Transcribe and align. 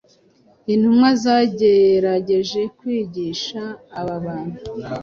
Intumwa 0.73 1.09
zagerageje 1.23 2.61
kwigisha 2.77 3.61
aba 3.99 4.15
bantu 4.25 4.59